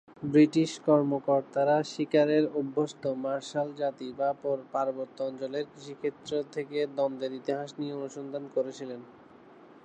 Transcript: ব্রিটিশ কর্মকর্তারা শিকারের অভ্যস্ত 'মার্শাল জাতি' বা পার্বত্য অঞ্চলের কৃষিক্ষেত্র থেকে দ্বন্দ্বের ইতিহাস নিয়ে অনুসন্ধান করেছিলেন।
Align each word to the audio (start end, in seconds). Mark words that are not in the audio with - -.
ব্রিটিশ 0.25 0.71
কর্মকর্তারা 0.87 1.77
শিকারের 1.91 2.43
অভ্যস্ত 2.59 3.03
'মার্শাল 3.15 3.67
জাতি' 3.75 4.15
বা 4.19 4.29
পার্বত্য 4.73 5.17
অঞ্চলের 5.29 5.65
কৃষিক্ষেত্র 5.71 6.31
থেকে 6.55 6.77
দ্বন্দ্বের 6.95 7.33
ইতিহাস 7.39 7.69
নিয়ে 7.79 7.97
অনুসন্ধান 7.99 8.43
করেছিলেন। 8.55 9.01